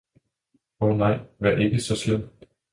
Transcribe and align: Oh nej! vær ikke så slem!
Oh 0.79 0.93
nej! 0.97 1.19
vær 1.39 1.57
ikke 1.57 1.79
så 1.81 1.95
slem! 1.95 2.29